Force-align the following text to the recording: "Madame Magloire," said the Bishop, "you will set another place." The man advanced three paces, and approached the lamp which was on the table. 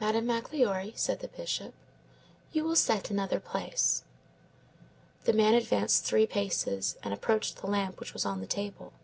"Madame 0.00 0.24
Magloire," 0.26 0.92
said 0.96 1.20
the 1.20 1.28
Bishop, 1.28 1.74
"you 2.52 2.64
will 2.64 2.74
set 2.74 3.10
another 3.10 3.38
place." 3.38 4.02
The 5.24 5.34
man 5.34 5.52
advanced 5.52 6.04
three 6.06 6.26
paces, 6.26 6.96
and 7.02 7.12
approached 7.12 7.58
the 7.58 7.66
lamp 7.66 8.00
which 8.00 8.14
was 8.14 8.24
on 8.24 8.40
the 8.40 8.46
table. 8.46 8.94